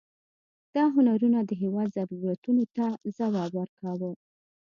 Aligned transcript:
دا 0.75 0.83
هنرونه 0.95 1.39
د 1.43 1.51
هېواد 1.61 1.87
ضرورتونو 1.97 2.63
ته 2.75 2.85
ځواب 3.17 3.51
ورکاوه. 3.59 4.09